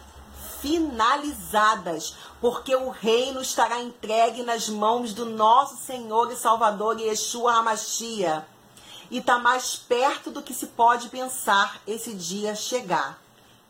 finalizadas, 0.61 2.15
porque 2.41 2.75
o 2.75 2.89
reino 2.89 3.41
estará 3.41 3.79
entregue 3.81 4.41
nas 4.41 4.67
mãos 4.67 5.13
do 5.13 5.25
nosso 5.25 5.77
Senhor 5.77 6.31
e 6.31 6.35
Salvador 6.35 6.99
Yeshua 6.99 7.53
HaMashiach 7.53 8.56
e 9.09 9.19
está 9.19 9.39
mais 9.39 9.75
perto 9.75 10.31
do 10.31 10.41
que 10.41 10.53
se 10.53 10.67
pode 10.67 11.09
pensar 11.09 11.81
esse 11.87 12.13
dia 12.13 12.55
chegar. 12.55 13.19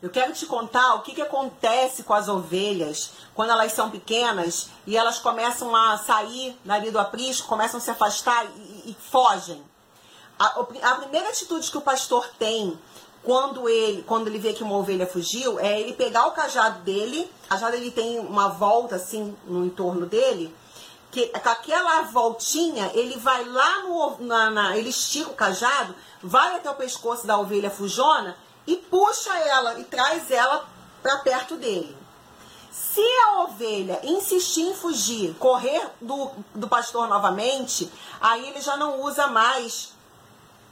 Eu 0.01 0.11
quero 0.11 0.31
te 0.31 0.45
contar 0.45 0.93
o 0.93 1.01
que, 1.01 1.15
que 1.15 1.21
acontece 1.21 2.03
com 2.03 2.13
as 2.13 2.27
ovelhas 2.27 3.13
quando 3.33 3.49
elas 3.49 3.71
são 3.71 3.89
pequenas 3.89 4.69
e 4.85 4.95
elas 4.95 5.17
começam 5.17 5.75
a 5.75 5.97
sair 5.97 6.55
dali 6.63 6.91
do 6.91 6.99
aprisco, 6.99 7.47
começam 7.47 7.79
a 7.79 7.81
se 7.81 7.89
afastar 7.89 8.45
e, 8.45 8.91
e 8.91 8.97
fogem. 9.09 9.63
A, 10.37 10.59
a, 10.83 10.95
primeira 10.95 11.29
atitude 11.29 11.71
que 11.71 11.77
o 11.79 11.81
pastor 11.81 12.29
tem 12.37 12.77
quando 13.23 13.67
ele, 13.67 14.03
quando 14.03 14.27
ele 14.27 14.37
vê 14.37 14.53
que 14.53 14.63
uma 14.63 14.77
ovelha 14.77 15.07
fugiu 15.07 15.59
é 15.59 15.81
ele 15.81 15.93
pegar 15.93 16.27
o 16.27 16.31
cajado 16.31 16.79
dele, 16.83 17.29
o 17.45 17.47
cajado 17.49 17.75
ele 17.75 17.89
tem 17.89 18.19
uma 18.19 18.49
volta 18.49 18.97
assim 18.97 19.35
no 19.45 19.65
entorno 19.65 20.05
dele, 20.05 20.55
que 21.11 21.27
com 21.27 21.49
aquela 21.49 22.01
voltinha, 22.03 22.91
ele 22.93 23.17
vai 23.17 23.43
lá 23.43 23.83
no. 23.83 24.17
Na, 24.19 24.49
na, 24.49 24.77
ele 24.77 24.89
estica 24.89 25.29
o 25.29 25.35
cajado, 25.35 25.95
vai 26.21 26.55
até 26.55 26.69
o 26.69 26.75
pescoço 26.75 27.25
da 27.25 27.37
ovelha 27.37 27.69
fujona 27.69 28.37
e 28.65 28.75
puxa 28.75 29.33
ela 29.39 29.79
e 29.79 29.83
traz 29.83 30.29
ela 30.29 30.67
para 31.01 31.17
perto 31.19 31.55
dele. 31.55 31.95
Se 32.71 33.01
a 33.25 33.43
ovelha 33.43 33.99
insistir 34.03 34.61
em 34.61 34.75
fugir, 34.75 35.35
correr 35.35 35.89
do, 36.01 36.31
do 36.53 36.67
pastor 36.67 37.07
novamente, 37.07 37.91
aí 38.19 38.47
ele 38.49 38.61
já 38.61 38.75
não 38.75 39.01
usa 39.01 39.27
mais 39.27 39.93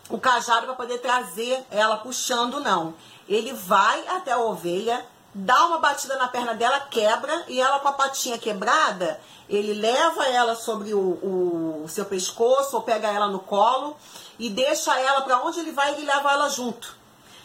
o 0.10 0.20
cajado 0.20 0.68
para 0.68 0.76
poder 0.76 1.00
trazer 1.00 1.66
ela 1.72 1.98
puxando, 1.98 2.60
não. 2.60 2.94
Ele 3.28 3.54
vai 3.54 4.08
até 4.08 4.34
a 4.34 4.40
ovelha, 4.40 5.06
dá 5.38 5.66
uma 5.66 5.80
batida 5.80 6.16
na 6.16 6.30
perna 6.30 6.54
dela, 6.54 6.80
quebra, 6.80 7.44
e 7.50 7.60
ela 7.60 7.80
com 7.80 7.90
a 7.90 7.94
patinha 7.94 8.38
quebrada, 8.38 9.20
ele 9.50 9.74
leva 9.74 10.26
ela 10.28 10.56
sobre 10.56 10.94
o, 10.94 11.84
o 11.84 11.86
seu 11.90 12.06
pescoço 12.06 12.78
ou 12.78 12.82
pega 12.82 13.10
ela 13.10 13.28
no 13.28 13.40
colo 13.40 13.98
e 14.40 14.50
deixa 14.50 14.98
ela 14.98 15.22
para 15.22 15.44
onde 15.44 15.60
ele 15.60 15.74
vai, 15.74 15.92
ele 15.94 16.06
leva 16.06 16.32
ela 16.32 16.50
junto. 16.50 16.96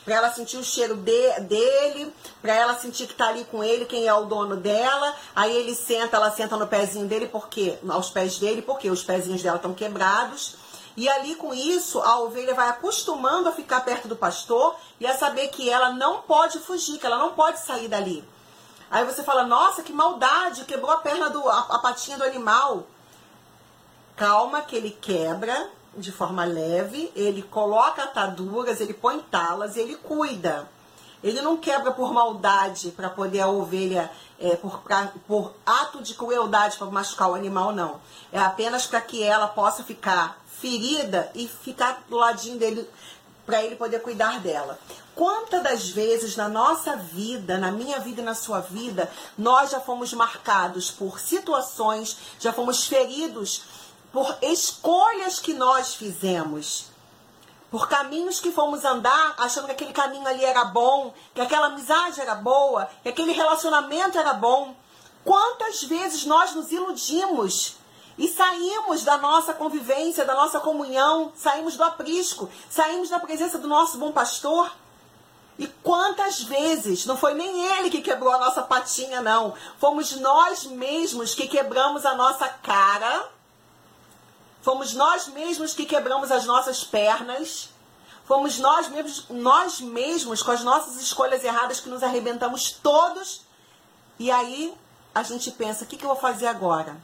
Para 0.04 0.14
ela 0.14 0.32
sentir 0.32 0.56
o 0.56 0.64
cheiro 0.64 0.94
de, 0.94 1.40
dele, 1.40 2.14
para 2.40 2.54
ela 2.54 2.74
sentir 2.74 3.06
que 3.06 3.14
tá 3.14 3.28
ali 3.28 3.44
com 3.44 3.62
ele, 3.62 3.84
quem 3.84 4.06
é 4.06 4.14
o 4.14 4.24
dono 4.24 4.56
dela. 4.56 5.14
Aí 5.36 5.54
ele 5.54 5.74
senta, 5.74 6.16
ela 6.16 6.30
senta 6.30 6.56
no 6.56 6.66
pezinho 6.66 7.06
dele, 7.06 7.26
porque 7.26 7.76
aos 7.86 8.08
pés 8.08 8.38
dele, 8.38 8.62
porque 8.62 8.88
os 8.88 9.02
pezinhos 9.02 9.42
dela 9.42 9.56
estão 9.56 9.74
quebrados. 9.74 10.54
E 10.96 11.08
ali 11.08 11.36
com 11.36 11.54
isso, 11.54 12.00
a 12.00 12.20
ovelha 12.20 12.54
vai 12.54 12.68
acostumando 12.68 13.48
a 13.48 13.52
ficar 13.52 13.80
perto 13.80 14.08
do 14.08 14.16
pastor 14.16 14.76
e 14.98 15.06
a 15.06 15.16
saber 15.16 15.48
que 15.48 15.70
ela 15.70 15.90
não 15.90 16.22
pode 16.22 16.58
fugir, 16.58 16.98
que 16.98 17.06
ela 17.06 17.18
não 17.18 17.32
pode 17.32 17.60
sair 17.60 17.88
dali. 17.88 18.24
Aí 18.90 19.04
você 19.04 19.22
fala, 19.22 19.44
nossa, 19.44 19.82
que 19.82 19.92
maldade, 19.92 20.64
quebrou 20.64 20.90
a 20.90 20.98
perna 20.98 21.30
do 21.30 21.48
a, 21.48 21.58
a 21.70 21.78
patinha 21.78 22.18
do 22.18 22.24
animal. 22.24 22.86
calma 24.16 24.62
que 24.62 24.74
ele 24.74 24.90
quebra 24.90 25.70
de 25.96 26.12
forma 26.12 26.44
leve, 26.44 27.10
ele 27.14 27.42
coloca 27.42 28.02
ataduras, 28.02 28.80
ele 28.80 28.94
põe 28.94 29.20
talas, 29.20 29.76
ele 29.76 29.96
cuida. 29.96 30.68
Ele 31.22 31.42
não 31.42 31.56
quebra 31.56 31.92
por 31.92 32.12
maldade 32.12 32.90
para 32.92 33.10
poder 33.10 33.40
a 33.40 33.48
ovelha, 33.48 34.10
é, 34.38 34.56
por, 34.56 34.80
pra, 34.80 35.12
por 35.26 35.52
ato 35.66 36.02
de 36.02 36.14
crueldade 36.14 36.78
para 36.78 36.86
machucar 36.86 37.30
o 37.30 37.34
animal, 37.34 37.72
não. 37.72 38.00
É 38.32 38.38
apenas 38.38 38.86
para 38.86 39.00
que 39.00 39.22
ela 39.22 39.46
possa 39.46 39.84
ficar 39.84 40.39
ferida 40.60 41.30
e 41.34 41.48
ficar 41.48 42.04
do 42.08 42.16
ladinho 42.16 42.58
dele 42.58 42.88
para 43.46 43.62
ele 43.64 43.76
poder 43.76 44.00
cuidar 44.00 44.38
dela. 44.40 44.78
Quantas 45.14 45.62
das 45.62 45.88
vezes 45.88 46.36
na 46.36 46.48
nossa 46.48 46.96
vida, 46.96 47.58
na 47.58 47.72
minha 47.72 47.98
vida 47.98 48.20
e 48.20 48.24
na 48.24 48.34
sua 48.34 48.60
vida, 48.60 49.10
nós 49.36 49.70
já 49.70 49.80
fomos 49.80 50.12
marcados 50.12 50.90
por 50.90 51.18
situações, 51.18 52.16
já 52.38 52.52
fomos 52.52 52.86
feridos 52.86 53.62
por 54.12 54.38
escolhas 54.40 55.38
que 55.38 55.52
nós 55.52 55.94
fizemos, 55.94 56.86
por 57.70 57.88
caminhos 57.88 58.40
que 58.40 58.50
fomos 58.50 58.84
andar 58.84 59.34
achando 59.38 59.66
que 59.66 59.72
aquele 59.72 59.92
caminho 59.92 60.26
ali 60.26 60.44
era 60.44 60.64
bom, 60.64 61.12
que 61.34 61.40
aquela 61.40 61.66
amizade 61.66 62.20
era 62.20 62.34
boa, 62.34 62.88
que 63.02 63.08
aquele 63.08 63.32
relacionamento 63.32 64.18
era 64.18 64.32
bom. 64.32 64.74
Quantas 65.24 65.82
vezes 65.82 66.24
nós 66.24 66.54
nos 66.54 66.72
iludimos 66.72 67.76
e 68.20 68.28
saímos 68.28 69.02
da 69.02 69.18
nossa 69.18 69.52
convivência, 69.52 70.24
da 70.24 70.36
nossa 70.36 70.60
comunhão, 70.60 71.32
saímos 71.34 71.76
do 71.76 71.82
aprisco, 71.82 72.48
saímos 72.70 73.08
da 73.08 73.18
presença 73.18 73.58
do 73.58 73.66
nosso 73.66 73.98
bom 73.98 74.12
pastor? 74.12 74.70
E 75.58 75.66
quantas 75.82 76.40
vezes, 76.42 77.04
não 77.04 77.16
foi 77.16 77.34
nem 77.34 77.66
ele 77.78 77.90
que 77.90 78.00
quebrou 78.00 78.32
a 78.32 78.38
nossa 78.38 78.62
patinha, 78.62 79.20
não. 79.20 79.54
Fomos 79.78 80.12
nós 80.16 80.64
mesmos 80.64 81.34
que 81.34 81.48
quebramos 81.48 82.06
a 82.06 82.14
nossa 82.14 82.48
cara 82.48 83.28
Fomos 84.62 84.92
nós 84.92 85.28
mesmos 85.28 85.72
que 85.72 85.86
quebramos 85.86 86.30
as 86.30 86.44
nossas 86.44 86.84
pernas. 86.84 87.70
Fomos 88.24 88.58
nós 88.58 88.88
mesmos, 88.88 89.24
nós 89.30 89.80
mesmos 89.80 90.42
com 90.42 90.50
as 90.50 90.62
nossas 90.62 91.00
escolhas 91.00 91.42
erradas 91.42 91.80
que 91.80 91.88
nos 91.88 92.02
arrebentamos 92.02 92.70
todos. 92.70 93.42
E 94.18 94.30
aí 94.30 94.74
a 95.14 95.22
gente 95.22 95.50
pensa: 95.50 95.84
o 95.84 95.86
que, 95.86 95.96
que 95.96 96.04
eu 96.04 96.10
vou 96.10 96.18
fazer 96.18 96.46
agora? 96.46 96.96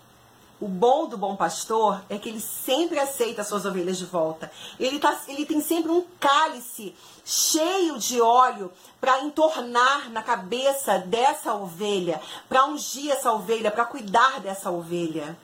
O 0.58 0.68
bom 0.68 1.06
do 1.06 1.18
bom 1.18 1.36
pastor 1.36 2.02
é 2.08 2.16
que 2.16 2.30
ele 2.30 2.40
sempre 2.40 2.98
aceita 2.98 3.42
as 3.42 3.48
suas 3.48 3.66
ovelhas 3.66 3.98
de 3.98 4.06
volta. 4.06 4.50
Ele, 4.80 4.98
tá, 4.98 5.20
ele 5.28 5.44
tem 5.44 5.60
sempre 5.60 5.90
um 5.90 6.02
cálice 6.18 6.94
cheio 7.26 7.98
de 7.98 8.22
óleo 8.22 8.72
para 8.98 9.20
entornar 9.22 10.10
na 10.10 10.22
cabeça 10.22 10.98
dessa 10.98 11.52
ovelha, 11.54 12.22
para 12.48 12.64
ungir 12.64 13.12
essa 13.12 13.32
ovelha, 13.32 13.70
para 13.70 13.84
cuidar 13.84 14.40
dessa 14.40 14.70
ovelha. 14.70 15.36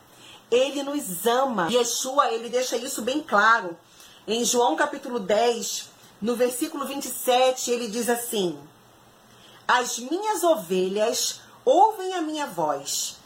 Ele 0.50 0.82
nos 0.82 1.26
ama. 1.26 1.68
Yeshua, 1.70 2.30
ele 2.32 2.48
deixa 2.48 2.78
isso 2.78 3.02
bem 3.02 3.20
claro. 3.20 3.76
Em 4.26 4.42
João 4.46 4.76
capítulo 4.76 5.18
10, 5.18 5.90
no 6.22 6.36
versículo 6.36 6.86
27, 6.86 7.70
ele 7.70 7.88
diz 7.88 8.08
assim: 8.08 8.58
As 9.68 9.98
minhas 9.98 10.42
ovelhas 10.42 11.40
ouvem 11.66 12.14
a 12.14 12.22
minha 12.22 12.46
voz. 12.46 13.20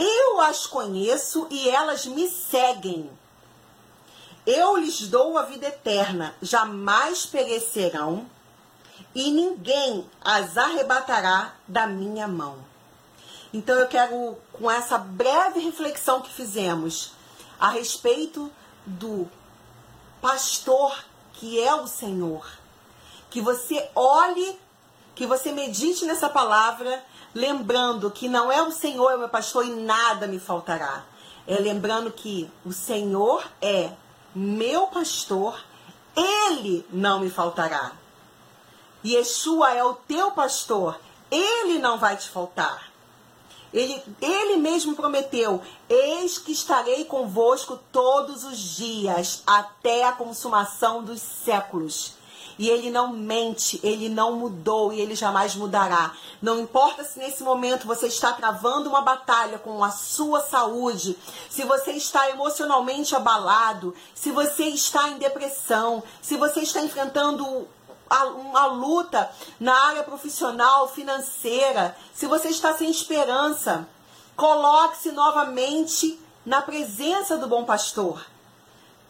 Eu 0.00 0.40
as 0.40 0.66
conheço 0.66 1.46
e 1.50 1.68
elas 1.68 2.06
me 2.06 2.26
seguem. 2.26 3.10
Eu 4.46 4.78
lhes 4.78 5.06
dou 5.08 5.36
a 5.36 5.42
vida 5.42 5.66
eterna, 5.66 6.34
jamais 6.40 7.26
perecerão, 7.26 8.26
e 9.14 9.30
ninguém 9.30 10.08
as 10.22 10.56
arrebatará 10.56 11.54
da 11.68 11.86
minha 11.86 12.26
mão. 12.26 12.56
Então 13.52 13.78
eu 13.78 13.88
quero, 13.88 14.38
com 14.54 14.70
essa 14.70 14.96
breve 14.96 15.60
reflexão 15.60 16.22
que 16.22 16.32
fizemos 16.32 17.12
a 17.58 17.68
respeito 17.68 18.50
do 18.86 19.28
pastor 20.22 20.96
que 21.34 21.60
é 21.60 21.74
o 21.74 21.86
Senhor, 21.86 22.46
que 23.28 23.40
você 23.40 23.88
olhe, 23.94 24.58
que 25.14 25.26
você 25.26 25.52
medite 25.52 26.04
nessa 26.06 26.28
palavra, 26.28 27.04
lembrando 27.34 28.10
que 28.10 28.28
não 28.28 28.50
é 28.50 28.62
o 28.62 28.70
Senhor 28.70 29.10
é 29.10 29.16
o 29.16 29.18
meu 29.18 29.28
pastor 29.28 29.64
e 29.64 29.70
nada 29.70 30.26
me 30.26 30.38
faltará. 30.38 31.04
É 31.46 31.54
lembrando 31.54 32.10
que 32.10 32.50
o 32.64 32.72
Senhor 32.72 33.44
é 33.60 33.90
meu 34.34 34.86
pastor, 34.88 35.58
ele 36.16 36.86
não 36.90 37.20
me 37.20 37.30
faltará. 37.30 37.92
Yeshua 39.04 39.72
é 39.72 39.82
o 39.82 39.94
teu 39.94 40.30
pastor, 40.32 40.98
ele 41.30 41.78
não 41.78 41.98
vai 41.98 42.16
te 42.16 42.28
faltar. 42.28 42.90
Ele, 43.72 44.02
ele 44.20 44.56
mesmo 44.56 44.96
prometeu: 44.96 45.62
Eis 45.88 46.38
que 46.38 46.52
estarei 46.52 47.04
convosco 47.04 47.78
todos 47.92 48.44
os 48.44 48.58
dias, 48.58 49.42
até 49.46 50.04
a 50.04 50.12
consumação 50.12 51.02
dos 51.02 51.20
séculos. 51.20 52.14
E 52.58 52.68
ele 52.68 52.90
não 52.90 53.12
mente, 53.12 53.80
ele 53.82 54.08
não 54.08 54.32
mudou 54.32 54.92
e 54.92 55.00
ele 55.00 55.14
jamais 55.14 55.54
mudará. 55.54 56.14
Não 56.40 56.58
importa 56.58 57.04
se 57.04 57.18
nesse 57.18 57.42
momento 57.42 57.86
você 57.86 58.06
está 58.06 58.32
travando 58.32 58.88
uma 58.88 59.00
batalha 59.00 59.58
com 59.58 59.82
a 59.82 59.90
sua 59.90 60.40
saúde, 60.40 61.16
se 61.48 61.64
você 61.64 61.92
está 61.92 62.28
emocionalmente 62.30 63.14
abalado, 63.14 63.94
se 64.14 64.30
você 64.30 64.64
está 64.64 65.08
em 65.08 65.18
depressão, 65.18 66.02
se 66.20 66.36
você 66.36 66.60
está 66.60 66.80
enfrentando 66.82 67.68
uma 68.34 68.66
luta 68.66 69.30
na 69.58 69.74
área 69.86 70.02
profissional, 70.02 70.88
financeira, 70.88 71.96
se 72.12 72.26
você 72.26 72.48
está 72.48 72.76
sem 72.76 72.90
esperança, 72.90 73.88
coloque-se 74.34 75.12
novamente 75.12 76.18
na 76.44 76.60
presença 76.60 77.36
do 77.36 77.46
bom 77.46 77.64
pastor. 77.64 78.24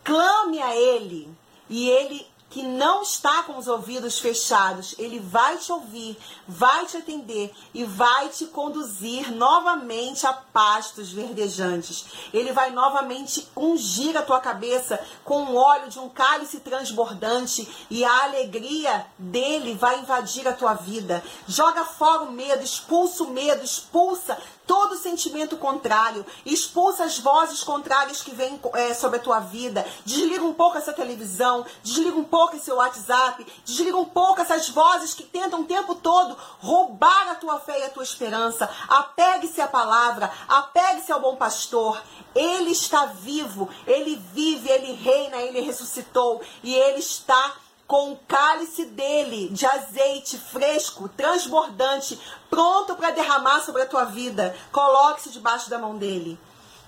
Clame 0.04 0.60
a 0.60 0.76
ele 0.76 1.32
e 1.68 1.88
ele 1.88 2.26
que 2.50 2.64
não 2.64 3.02
está 3.02 3.44
com 3.44 3.56
os 3.56 3.68
ouvidos 3.68 4.18
fechados, 4.18 4.96
ele 4.98 5.20
vai 5.20 5.56
te 5.56 5.70
ouvir, 5.70 6.18
vai 6.46 6.84
te 6.84 6.96
atender 6.96 7.54
e 7.72 7.84
vai 7.84 8.28
te 8.28 8.46
conduzir 8.46 9.32
novamente 9.32 10.26
a 10.26 10.32
pastos 10.32 11.12
verdejantes. 11.12 12.06
Ele 12.34 12.52
vai 12.52 12.72
novamente 12.72 13.48
ungir 13.56 14.16
a 14.16 14.22
tua 14.22 14.40
cabeça 14.40 15.00
com 15.24 15.44
o 15.44 15.56
óleo 15.56 15.88
de 15.88 16.00
um 16.00 16.08
cálice 16.08 16.58
transbordante 16.58 17.68
e 17.88 18.04
a 18.04 18.24
alegria 18.24 19.06
dele 19.16 19.74
vai 19.74 20.00
invadir 20.00 20.48
a 20.48 20.52
tua 20.52 20.74
vida. 20.74 21.22
Joga 21.46 21.84
fora 21.84 22.22
o 22.22 22.32
medo, 22.32 22.64
expulsa 22.64 23.22
o 23.22 23.30
medo, 23.30 23.64
expulsa 23.64 24.36
todo 24.66 24.96
sentimento 24.96 25.56
contrário, 25.56 26.24
expulsa 26.46 27.02
as 27.02 27.18
vozes 27.18 27.62
contrárias 27.64 28.22
que 28.22 28.32
vêm 28.32 28.60
é, 28.74 28.94
sobre 28.94 29.18
a 29.18 29.22
tua 29.22 29.40
vida, 29.40 29.84
desliga 30.04 30.44
um 30.44 30.54
pouco 30.54 30.78
essa 30.78 30.92
televisão, 30.92 31.66
desliga 31.82 32.16
um 32.16 32.22
pouco 32.22 32.39
esse 32.56 32.72
WhatsApp, 32.72 33.46
desliga 33.64 33.96
um 33.96 34.04
pouco 34.04 34.40
essas 34.40 34.68
vozes 34.68 35.14
que 35.14 35.22
tentam 35.22 35.60
o 35.60 35.66
tempo 35.66 35.94
todo 35.94 36.36
roubar 36.58 37.30
a 37.30 37.34
tua 37.34 37.60
fé 37.60 37.80
e 37.80 37.84
a 37.84 37.90
tua 37.90 38.02
esperança. 38.02 38.68
Apegue-se 38.88 39.60
à 39.60 39.68
palavra, 39.68 40.30
apegue-se 40.48 41.12
ao 41.12 41.20
bom 41.20 41.36
pastor. 41.36 42.02
Ele 42.34 42.70
está 42.70 43.06
vivo, 43.06 43.68
ele 43.86 44.16
vive, 44.32 44.68
ele 44.68 44.92
reina, 44.92 45.36
ele 45.36 45.60
ressuscitou 45.60 46.40
e 46.62 46.74
ele 46.74 46.98
está 46.98 47.56
com 47.86 48.12
o 48.12 48.16
cálice 48.28 48.84
dele 48.84 49.48
de 49.48 49.66
azeite 49.66 50.38
fresco, 50.38 51.08
transbordante, 51.08 52.16
pronto 52.48 52.94
para 52.94 53.10
derramar 53.10 53.62
sobre 53.62 53.82
a 53.82 53.86
tua 53.86 54.04
vida. 54.04 54.56
Coloque-se 54.70 55.30
debaixo 55.30 55.68
da 55.68 55.76
mão 55.76 55.96
dele. 55.96 56.38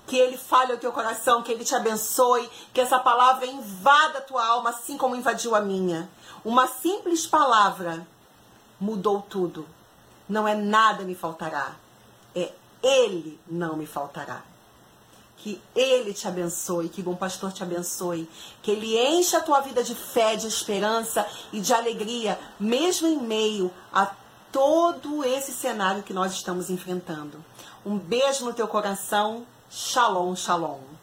Que 0.05 0.17
ele 0.17 0.37
fale 0.37 0.73
ao 0.73 0.77
teu 0.77 0.91
coração, 0.91 1.41
que 1.41 1.51
ele 1.51 1.63
te 1.63 1.73
abençoe, 1.75 2.49
que 2.73 2.81
essa 2.81 2.99
palavra 2.99 3.45
invada 3.45 4.19
a 4.19 4.21
tua 4.21 4.45
alma 4.45 4.71
assim 4.71 4.97
como 4.97 5.15
invadiu 5.15 5.55
a 5.55 5.61
minha. 5.61 6.09
Uma 6.43 6.67
simples 6.67 7.25
palavra 7.25 8.05
mudou 8.79 9.21
tudo. 9.21 9.67
Não 10.27 10.47
é 10.47 10.55
nada 10.55 11.03
me 11.03 11.15
faltará. 11.15 11.75
É 12.35 12.51
ele 12.83 13.39
não 13.47 13.77
me 13.77 13.85
faltará. 13.85 14.43
Que 15.37 15.61
Ele 15.73 16.13
te 16.13 16.27
abençoe, 16.27 16.89
que 16.89 17.01
bom 17.01 17.15
pastor 17.15 17.51
te 17.51 17.63
abençoe, 17.63 18.29
que 18.61 18.71
Ele 18.71 18.97
encha 18.97 19.37
a 19.37 19.41
tua 19.41 19.61
vida 19.61 19.83
de 19.83 19.95
fé, 19.95 20.35
de 20.35 20.47
esperança 20.47 21.25
e 21.51 21.59
de 21.59 21.73
alegria, 21.73 22.39
mesmo 22.59 23.07
em 23.07 23.17
meio 23.17 23.71
a 23.91 24.13
todo 24.51 25.23
esse 25.23 25.51
cenário 25.51 26.03
que 26.03 26.13
nós 26.13 26.33
estamos 26.33 26.69
enfrentando. 26.69 27.43
Um 27.85 27.97
beijo 27.97 28.45
no 28.45 28.53
teu 28.53 28.67
coração. 28.67 29.45
Shalom, 29.75 30.35
shalom. 30.35 31.02